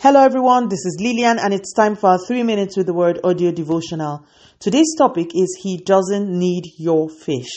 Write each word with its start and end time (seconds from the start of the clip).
Hello, 0.00 0.20
everyone. 0.22 0.68
This 0.68 0.86
is 0.86 0.98
Lillian, 1.00 1.40
and 1.40 1.52
it's 1.52 1.72
time 1.74 1.96
for 1.96 2.10
our 2.10 2.18
three 2.24 2.44
minutes 2.44 2.76
with 2.76 2.86
the 2.86 2.94
word 2.94 3.18
audio 3.24 3.50
devotional. 3.50 4.24
Today's 4.60 4.94
topic 4.96 5.32
is 5.34 5.58
He 5.60 5.76
doesn't 5.76 6.30
need 6.30 6.66
your 6.78 7.08
fish. 7.08 7.50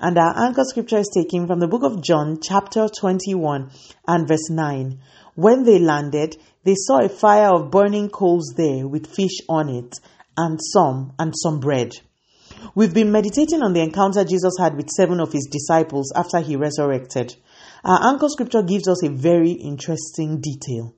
And 0.00 0.16
our 0.16 0.32
anchor 0.46 0.64
scripture 0.64 0.96
is 0.96 1.10
taken 1.14 1.46
from 1.46 1.60
the 1.60 1.68
book 1.68 1.82
of 1.82 2.02
John, 2.02 2.38
chapter 2.40 2.88
21, 2.88 3.70
and 4.08 4.26
verse 4.26 4.48
9. 4.48 5.00
When 5.34 5.64
they 5.64 5.78
landed, 5.78 6.38
they 6.64 6.76
saw 6.76 7.04
a 7.04 7.10
fire 7.10 7.54
of 7.54 7.70
burning 7.70 8.08
coals 8.08 8.54
there 8.56 8.88
with 8.88 9.14
fish 9.14 9.40
on 9.46 9.68
it, 9.68 9.94
and 10.34 10.58
some, 10.72 11.12
and 11.18 11.34
some 11.36 11.60
bread. 11.60 11.92
We've 12.74 12.94
been 12.94 13.12
meditating 13.12 13.62
on 13.62 13.74
the 13.74 13.82
encounter 13.82 14.24
Jesus 14.24 14.54
had 14.58 14.78
with 14.78 14.88
seven 14.88 15.20
of 15.20 15.34
his 15.34 15.46
disciples 15.52 16.10
after 16.16 16.40
he 16.40 16.56
resurrected. 16.56 17.36
Our 17.84 18.14
anchor 18.14 18.30
scripture 18.30 18.62
gives 18.62 18.88
us 18.88 19.04
a 19.04 19.10
very 19.10 19.50
interesting 19.50 20.40
detail. 20.40 20.94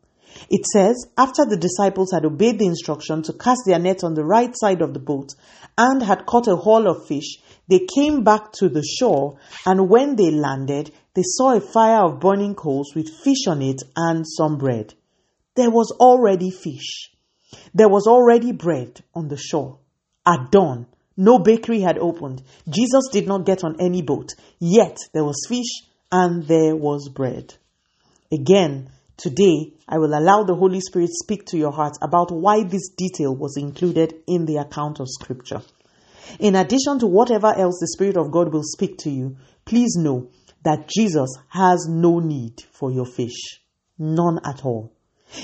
It 0.50 0.66
says, 0.66 1.06
after 1.16 1.44
the 1.44 1.56
disciples 1.56 2.12
had 2.12 2.24
obeyed 2.24 2.58
the 2.58 2.66
instruction 2.66 3.22
to 3.22 3.32
cast 3.32 3.62
their 3.66 3.78
net 3.78 4.04
on 4.04 4.14
the 4.14 4.24
right 4.24 4.52
side 4.54 4.82
of 4.82 4.94
the 4.94 5.00
boat 5.00 5.34
and 5.76 6.02
had 6.02 6.26
caught 6.26 6.48
a 6.48 6.56
haul 6.56 6.88
of 6.88 7.06
fish, 7.06 7.38
they 7.68 7.86
came 7.94 8.24
back 8.24 8.52
to 8.54 8.68
the 8.68 8.82
shore, 8.82 9.38
and 9.64 9.88
when 9.88 10.16
they 10.16 10.30
landed, 10.30 10.92
they 11.14 11.22
saw 11.24 11.56
a 11.56 11.60
fire 11.60 12.04
of 12.04 12.20
burning 12.20 12.54
coals 12.54 12.94
with 12.94 13.08
fish 13.08 13.46
on 13.48 13.62
it 13.62 13.82
and 13.96 14.26
some 14.26 14.58
bread. 14.58 14.94
There 15.56 15.70
was 15.70 15.92
already 15.92 16.50
fish. 16.50 17.10
There 17.72 17.88
was 17.88 18.06
already 18.06 18.52
bread 18.52 19.02
on 19.14 19.28
the 19.28 19.36
shore. 19.36 19.78
At 20.26 20.50
dawn, 20.50 20.86
no 21.16 21.38
bakery 21.38 21.80
had 21.80 21.98
opened. 21.98 22.42
Jesus 22.68 23.04
did 23.12 23.28
not 23.28 23.46
get 23.46 23.62
on 23.62 23.76
any 23.80 24.02
boat. 24.02 24.32
Yet 24.58 24.98
there 25.12 25.24
was 25.24 25.46
fish 25.48 25.88
and 26.10 26.44
there 26.44 26.74
was 26.74 27.08
bread. 27.08 27.54
Again, 28.32 28.90
today 29.16 29.72
I 29.88 29.98
will 29.98 30.18
allow 30.18 30.42
the 30.44 30.54
Holy 30.54 30.80
Spirit 30.80 31.10
speak 31.12 31.44
to 31.46 31.58
your 31.58 31.72
heart 31.72 31.96
about 32.02 32.30
why 32.30 32.62
this 32.64 32.88
detail 32.96 33.34
was 33.34 33.56
included 33.56 34.14
in 34.26 34.46
the 34.46 34.56
account 34.56 35.00
of 35.00 35.08
scripture. 35.08 35.62
In 36.40 36.56
addition 36.56 36.98
to 37.00 37.06
whatever 37.06 37.48
else 37.48 37.78
the 37.80 37.88
Spirit 37.88 38.16
of 38.16 38.30
God 38.30 38.52
will 38.52 38.62
speak 38.64 38.98
to 38.98 39.10
you, 39.10 39.36
please 39.64 39.96
know 39.96 40.30
that 40.64 40.88
Jesus 40.88 41.30
has 41.48 41.86
no 41.88 42.18
need 42.18 42.62
for 42.72 42.90
your 42.90 43.06
fish. 43.06 43.60
None 43.98 44.40
at 44.44 44.64
all. 44.64 44.92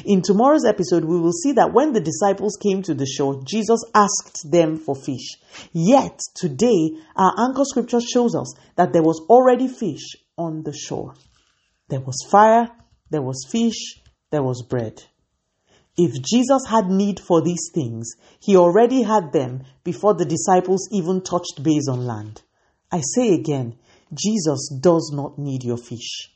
In 0.05 0.23
tomorrow's 0.23 0.65
episode, 0.65 1.05
we 1.05 1.19
will 1.19 1.33
see 1.33 1.53
that 1.53 1.73
when 1.73 1.93
the 1.93 2.01
disciples 2.01 2.57
came 2.61 2.83
to 2.83 2.95
the 2.95 3.07
shore, 3.07 3.43
Jesus 3.45 3.83
asked 3.95 4.51
them 4.51 4.77
for 4.77 4.95
fish. 4.95 5.37
Yet, 5.73 6.21
today, 6.35 6.97
our 7.17 7.33
anchor 7.39 7.65
scripture 7.65 8.01
shows 8.01 8.35
us 8.35 8.55
that 8.77 8.93
there 8.93 9.03
was 9.03 9.21
already 9.29 9.69
fish 9.69 10.17
on 10.39 10.63
the 10.63 10.73
shore. 10.73 11.15
There 11.89 12.01
was 12.01 12.25
fire, 12.31 12.71
there 13.11 13.23
was 13.23 13.47
fish, 13.51 14.01
there 14.31 14.43
was 14.43 14.63
bread. 14.63 15.03
If 15.97 16.23
Jesus 16.23 16.63
had 16.69 16.89
need 16.89 17.21
for 17.21 17.43
these 17.43 17.71
things, 17.75 18.15
he 18.41 18.57
already 18.57 19.03
had 19.03 19.33
them 19.33 19.65
before 19.85 20.15
the 20.15 20.25
disciples 20.25 20.89
even 20.93 21.21
touched 21.21 21.63
base 21.63 21.89
on 21.89 22.07
land. 22.07 22.43
I 22.91 23.03
say 23.15 23.35
again, 23.35 23.77
Jesus 24.15 24.73
does 24.81 25.13
not 25.15 25.39
need 25.39 25.63
your 25.63 25.77
fish. 25.77 26.31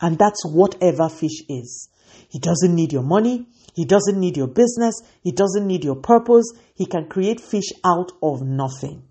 And 0.00 0.18
that's 0.18 0.44
whatever 0.44 1.08
fish 1.08 1.42
is. 1.48 1.88
He 2.28 2.38
doesn't 2.38 2.74
need 2.74 2.92
your 2.92 3.02
money. 3.02 3.46
He 3.74 3.84
doesn't 3.84 4.18
need 4.18 4.36
your 4.36 4.48
business. 4.48 5.00
He 5.22 5.32
doesn't 5.32 5.66
need 5.66 5.84
your 5.84 5.96
purpose. 5.96 6.52
He 6.74 6.86
can 6.86 7.08
create 7.08 7.40
fish 7.40 7.72
out 7.84 8.12
of 8.22 8.42
nothing. 8.42 9.02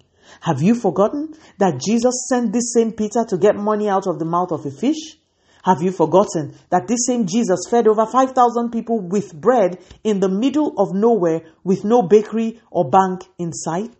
Have 0.41 0.61
you 0.61 0.75
forgotten 0.75 1.33
that 1.59 1.79
Jesus 1.79 2.27
sent 2.29 2.51
this 2.51 2.73
same 2.73 2.91
Peter 2.91 3.25
to 3.29 3.37
get 3.37 3.55
money 3.55 3.89
out 3.89 4.07
of 4.07 4.19
the 4.19 4.25
mouth 4.25 4.51
of 4.51 4.65
a 4.65 4.71
fish? 4.71 5.17
Have 5.65 5.81
you 5.81 5.91
forgotten 5.91 6.53
that 6.69 6.87
this 6.87 7.07
same 7.07 7.25
Jesus 7.25 7.61
fed 7.71 7.87
over 7.87 8.05
5,000 8.05 8.69
people 8.69 8.99
with 9.01 9.33
bread 9.33 9.79
in 10.03 10.19
the 10.19 10.29
middle 10.29 10.75
of 10.77 10.93
nowhere 10.93 11.41
with 11.63 11.83
no 11.83 12.03
bakery 12.03 12.61
or 12.69 12.87
bank 12.87 13.23
in 13.39 13.51
sight? 13.51 13.99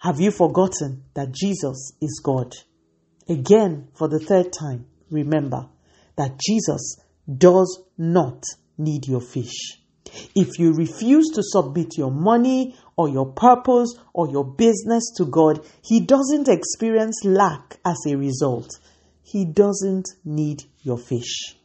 Have 0.00 0.20
you 0.20 0.30
forgotten 0.30 1.04
that 1.14 1.32
Jesus 1.32 1.94
is 2.02 2.20
God? 2.22 2.52
Again, 3.30 3.88
for 3.94 4.08
the 4.08 4.18
third 4.18 4.52
time, 4.52 4.84
remember 5.10 5.70
that 6.16 6.38
Jesus 6.38 6.96
does 7.38 7.82
not 7.96 8.42
need 8.76 9.08
your 9.08 9.22
fish. 9.22 9.78
If 10.34 10.58
you 10.58 10.74
refuse 10.74 11.30
to 11.30 11.42
submit 11.42 11.96
your 11.96 12.10
money 12.10 12.76
or 12.96 13.08
your 13.08 13.32
purpose 13.32 13.94
or 14.12 14.28
your 14.28 14.44
business 14.44 15.14
to 15.16 15.24
God, 15.24 15.64
He 15.82 16.00
doesn't 16.00 16.48
experience 16.48 17.24
lack 17.24 17.78
as 17.86 17.96
a 18.06 18.16
result. 18.16 18.68
He 19.22 19.44
doesn't 19.44 20.08
need 20.24 20.64
your 20.82 20.98
fish. 20.98 21.56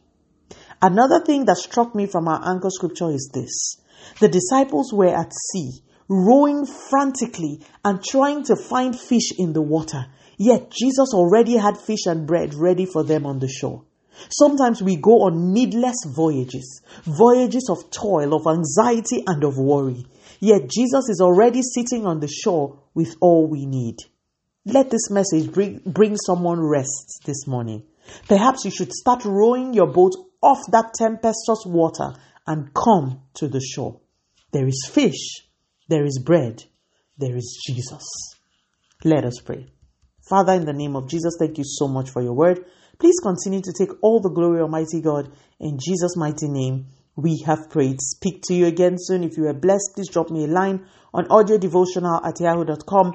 Another 0.80 1.20
thing 1.24 1.46
that 1.46 1.56
struck 1.56 1.94
me 1.94 2.06
from 2.06 2.28
our 2.28 2.40
anchor 2.48 2.70
scripture 2.70 3.10
is 3.10 3.30
this 3.32 3.78
the 4.20 4.28
disciples 4.28 4.92
were 4.92 5.14
at 5.14 5.32
sea, 5.52 5.82
rowing 6.08 6.66
frantically 6.66 7.60
and 7.84 8.02
trying 8.04 8.44
to 8.44 8.56
find 8.56 8.98
fish 8.98 9.32
in 9.38 9.52
the 9.52 9.62
water, 9.62 10.06
yet 10.36 10.70
Jesus 10.70 11.12
already 11.12 11.56
had 11.56 11.78
fish 11.78 12.06
and 12.06 12.26
bread 12.26 12.54
ready 12.54 12.86
for 12.86 13.02
them 13.02 13.26
on 13.26 13.38
the 13.38 13.48
shore. 13.48 13.84
Sometimes 14.30 14.82
we 14.82 14.96
go 14.96 15.22
on 15.22 15.52
needless 15.52 15.96
voyages, 16.06 16.82
voyages 17.04 17.68
of 17.70 17.90
toil, 17.90 18.34
of 18.34 18.46
anxiety, 18.46 19.22
and 19.26 19.44
of 19.44 19.58
worry. 19.58 20.06
Yet 20.40 20.68
Jesus 20.68 21.08
is 21.08 21.20
already 21.20 21.62
sitting 21.62 22.06
on 22.06 22.20
the 22.20 22.28
shore 22.28 22.78
with 22.94 23.16
all 23.20 23.46
we 23.46 23.66
need. 23.66 23.96
Let 24.66 24.90
this 24.90 25.10
message 25.10 25.52
bring, 25.52 25.80
bring 25.86 26.16
someone 26.16 26.60
rest 26.60 27.22
this 27.24 27.46
morning. 27.46 27.84
Perhaps 28.28 28.64
you 28.64 28.72
should 28.72 28.92
start 28.92 29.24
rowing 29.24 29.72
your 29.74 29.86
boat 29.86 30.12
off 30.42 30.58
that 30.72 30.92
tempestuous 30.98 31.64
water 31.64 32.12
and 32.48 32.74
come 32.74 33.22
to 33.34 33.46
the 33.46 33.60
shore. 33.60 34.00
There 34.52 34.66
is 34.66 34.90
fish, 34.92 35.46
there 35.88 36.04
is 36.04 36.20
bread, 36.24 36.64
there 37.16 37.36
is 37.36 37.62
Jesus. 37.64 38.02
Let 39.04 39.24
us 39.24 39.38
pray. 39.38 39.66
Father, 40.28 40.54
in 40.54 40.64
the 40.64 40.72
name 40.72 40.96
of 40.96 41.08
Jesus, 41.08 41.36
thank 41.38 41.58
you 41.58 41.64
so 41.64 41.86
much 41.86 42.10
for 42.10 42.20
your 42.20 42.34
word. 42.34 42.64
Please 42.98 43.20
continue 43.22 43.60
to 43.60 43.72
take 43.72 43.90
all 44.02 44.20
the 44.20 44.30
glory, 44.30 44.60
Almighty 44.60 45.00
God. 45.00 45.30
In 45.60 45.78
Jesus' 45.78 46.16
mighty 46.16 46.48
name, 46.48 46.86
we 47.14 47.40
have 47.46 47.70
prayed. 47.70 48.00
Speak 48.00 48.42
to 48.48 48.54
you 48.54 48.66
again 48.66 48.96
soon. 48.98 49.22
If 49.22 49.36
you 49.36 49.46
are 49.46 49.54
blessed, 49.54 49.92
please 49.94 50.08
drop 50.08 50.28
me 50.28 50.44
a 50.44 50.48
line 50.48 50.86
on 51.14 51.26
audiodevotional 51.26 52.26
at 52.26 52.40
yahoo.com 52.40 53.14